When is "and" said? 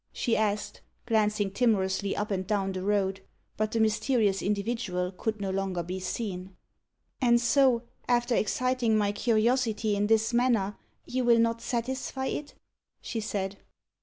2.31-2.47, 7.21-7.39